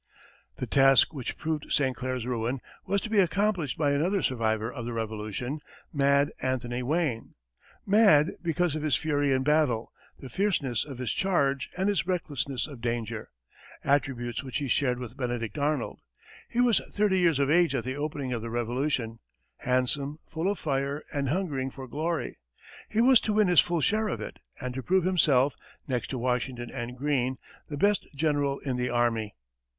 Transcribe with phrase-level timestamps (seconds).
[0.55, 1.95] The task which proved St.
[1.95, 5.59] Clair's ruin was to be accomplished by another survivor of the Revolution
[5.93, 7.35] "Mad" Anthony Wayne;
[7.85, 12.65] "Mad" because of his fury in battle, the fierceness of his charge, and his recklessness
[12.65, 13.29] of danger
[13.83, 15.99] attributes which he shared with Benedict Arnold.
[16.49, 19.19] He was thirty years of age at the opening of the Revolution,
[19.57, 22.39] handsome, full of fire, and hungering for glory.
[22.89, 25.55] He was to win his full share of it, and to prove himself,
[25.87, 27.37] next to Washington and Greene,
[27.69, 29.35] the best general in the army.